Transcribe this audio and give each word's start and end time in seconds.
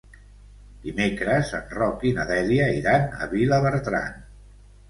Dimecres 0.85 1.51
en 1.59 1.69
Roc 1.75 2.07
i 2.13 2.13
na 2.21 2.27
Dèlia 2.31 2.71
iran 2.81 3.07
a 3.27 3.31
Vilabertran. 3.37 4.21